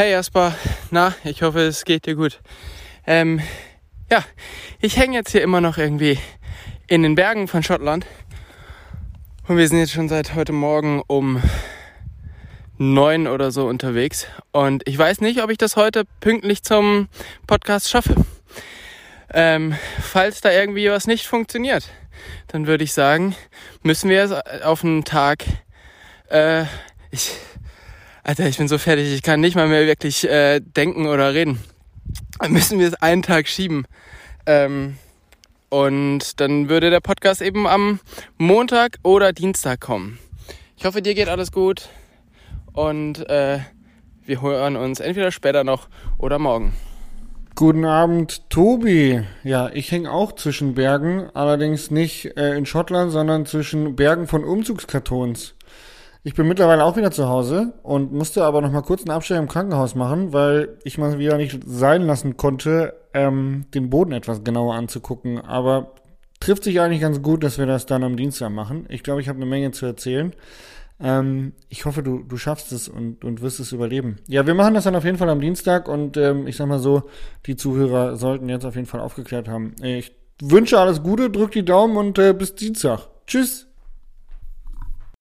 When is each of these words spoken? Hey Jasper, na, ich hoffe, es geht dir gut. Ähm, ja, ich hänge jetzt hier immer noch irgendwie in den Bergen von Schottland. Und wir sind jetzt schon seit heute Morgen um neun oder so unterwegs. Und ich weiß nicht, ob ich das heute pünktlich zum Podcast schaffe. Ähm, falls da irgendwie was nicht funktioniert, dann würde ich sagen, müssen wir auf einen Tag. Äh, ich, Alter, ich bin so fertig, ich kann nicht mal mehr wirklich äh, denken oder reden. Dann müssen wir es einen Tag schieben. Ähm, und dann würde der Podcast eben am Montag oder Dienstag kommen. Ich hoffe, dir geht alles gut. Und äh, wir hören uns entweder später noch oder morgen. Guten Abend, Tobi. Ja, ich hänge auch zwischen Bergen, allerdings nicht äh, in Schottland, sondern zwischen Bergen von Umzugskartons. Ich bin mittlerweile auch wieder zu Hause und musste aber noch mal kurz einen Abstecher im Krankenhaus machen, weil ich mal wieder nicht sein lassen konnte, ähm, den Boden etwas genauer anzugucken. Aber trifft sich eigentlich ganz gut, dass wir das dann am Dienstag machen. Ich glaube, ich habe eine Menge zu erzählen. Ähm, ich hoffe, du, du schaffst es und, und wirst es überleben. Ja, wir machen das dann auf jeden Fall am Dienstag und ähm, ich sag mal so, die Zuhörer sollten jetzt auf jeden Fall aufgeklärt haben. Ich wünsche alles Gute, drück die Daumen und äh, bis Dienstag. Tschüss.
Hey 0.00 0.12
Jasper, 0.12 0.54
na, 0.92 1.12
ich 1.24 1.42
hoffe, 1.42 1.58
es 1.58 1.84
geht 1.84 2.06
dir 2.06 2.14
gut. 2.14 2.38
Ähm, 3.04 3.40
ja, 4.08 4.22
ich 4.80 4.96
hänge 4.96 5.16
jetzt 5.16 5.32
hier 5.32 5.42
immer 5.42 5.60
noch 5.60 5.76
irgendwie 5.76 6.20
in 6.86 7.02
den 7.02 7.16
Bergen 7.16 7.48
von 7.48 7.64
Schottland. 7.64 8.06
Und 9.48 9.56
wir 9.56 9.66
sind 9.66 9.80
jetzt 9.80 9.90
schon 9.90 10.08
seit 10.08 10.36
heute 10.36 10.52
Morgen 10.52 11.02
um 11.08 11.42
neun 12.76 13.26
oder 13.26 13.50
so 13.50 13.66
unterwegs. 13.66 14.28
Und 14.52 14.86
ich 14.86 14.96
weiß 14.96 15.20
nicht, 15.20 15.42
ob 15.42 15.50
ich 15.50 15.58
das 15.58 15.74
heute 15.74 16.04
pünktlich 16.20 16.62
zum 16.62 17.08
Podcast 17.48 17.90
schaffe. 17.90 18.14
Ähm, 19.34 19.74
falls 20.00 20.40
da 20.40 20.52
irgendwie 20.52 20.88
was 20.88 21.08
nicht 21.08 21.26
funktioniert, 21.26 21.90
dann 22.46 22.68
würde 22.68 22.84
ich 22.84 22.92
sagen, 22.92 23.34
müssen 23.82 24.08
wir 24.10 24.44
auf 24.62 24.84
einen 24.84 25.02
Tag. 25.04 25.44
Äh, 26.30 26.66
ich, 27.10 27.32
Alter, 28.28 28.46
ich 28.46 28.58
bin 28.58 28.68
so 28.68 28.76
fertig, 28.76 29.10
ich 29.14 29.22
kann 29.22 29.40
nicht 29.40 29.56
mal 29.56 29.68
mehr 29.68 29.86
wirklich 29.86 30.28
äh, 30.28 30.60
denken 30.60 31.06
oder 31.06 31.32
reden. 31.32 31.60
Dann 32.38 32.52
müssen 32.52 32.78
wir 32.78 32.86
es 32.86 32.92
einen 32.92 33.22
Tag 33.22 33.48
schieben. 33.48 33.86
Ähm, 34.44 34.98
und 35.70 36.38
dann 36.38 36.68
würde 36.68 36.90
der 36.90 37.00
Podcast 37.00 37.40
eben 37.40 37.66
am 37.66 38.00
Montag 38.36 38.98
oder 39.02 39.32
Dienstag 39.32 39.80
kommen. 39.80 40.18
Ich 40.76 40.84
hoffe, 40.84 41.00
dir 41.00 41.14
geht 41.14 41.30
alles 41.30 41.52
gut. 41.52 41.88
Und 42.74 43.26
äh, 43.30 43.60
wir 44.26 44.42
hören 44.42 44.76
uns 44.76 45.00
entweder 45.00 45.32
später 45.32 45.64
noch 45.64 45.88
oder 46.18 46.38
morgen. 46.38 46.74
Guten 47.54 47.86
Abend, 47.86 48.50
Tobi. 48.50 49.22
Ja, 49.42 49.70
ich 49.72 49.90
hänge 49.90 50.12
auch 50.12 50.32
zwischen 50.32 50.74
Bergen, 50.74 51.30
allerdings 51.32 51.90
nicht 51.90 52.36
äh, 52.36 52.58
in 52.58 52.66
Schottland, 52.66 53.10
sondern 53.10 53.46
zwischen 53.46 53.96
Bergen 53.96 54.26
von 54.26 54.44
Umzugskartons. 54.44 55.54
Ich 56.24 56.34
bin 56.34 56.48
mittlerweile 56.48 56.84
auch 56.84 56.96
wieder 56.96 57.10
zu 57.10 57.28
Hause 57.28 57.74
und 57.82 58.12
musste 58.12 58.44
aber 58.44 58.60
noch 58.60 58.72
mal 58.72 58.82
kurz 58.82 59.02
einen 59.02 59.10
Abstecher 59.10 59.40
im 59.40 59.48
Krankenhaus 59.48 59.94
machen, 59.94 60.32
weil 60.32 60.78
ich 60.84 60.98
mal 60.98 61.18
wieder 61.18 61.36
nicht 61.36 61.60
sein 61.64 62.02
lassen 62.02 62.36
konnte, 62.36 62.94
ähm, 63.14 63.66
den 63.72 63.88
Boden 63.88 64.12
etwas 64.12 64.42
genauer 64.42 64.74
anzugucken. 64.74 65.40
Aber 65.40 65.94
trifft 66.40 66.64
sich 66.64 66.80
eigentlich 66.80 67.00
ganz 67.00 67.22
gut, 67.22 67.44
dass 67.44 67.58
wir 67.58 67.66
das 67.66 67.86
dann 67.86 68.02
am 68.02 68.16
Dienstag 68.16 68.50
machen. 68.50 68.86
Ich 68.88 69.02
glaube, 69.02 69.20
ich 69.20 69.28
habe 69.28 69.36
eine 69.36 69.46
Menge 69.46 69.70
zu 69.70 69.86
erzählen. 69.86 70.34
Ähm, 71.00 71.52
ich 71.68 71.84
hoffe, 71.84 72.02
du, 72.02 72.24
du 72.24 72.36
schaffst 72.36 72.72
es 72.72 72.88
und, 72.88 73.24
und 73.24 73.40
wirst 73.40 73.60
es 73.60 73.70
überleben. 73.70 74.18
Ja, 74.26 74.46
wir 74.46 74.54
machen 74.54 74.74
das 74.74 74.84
dann 74.84 74.96
auf 74.96 75.04
jeden 75.04 75.18
Fall 75.18 75.30
am 75.30 75.40
Dienstag 75.40 75.88
und 75.88 76.16
ähm, 76.16 76.46
ich 76.48 76.56
sag 76.56 76.66
mal 76.66 76.80
so, 76.80 77.04
die 77.46 77.54
Zuhörer 77.54 78.16
sollten 78.16 78.48
jetzt 78.48 78.64
auf 78.64 78.74
jeden 78.74 78.88
Fall 78.88 79.00
aufgeklärt 79.00 79.48
haben. 79.48 79.76
Ich 79.82 80.12
wünsche 80.42 80.80
alles 80.80 81.02
Gute, 81.02 81.30
drück 81.30 81.52
die 81.52 81.64
Daumen 81.64 81.96
und 81.96 82.18
äh, 82.18 82.32
bis 82.32 82.56
Dienstag. 82.56 83.08
Tschüss. 83.26 83.67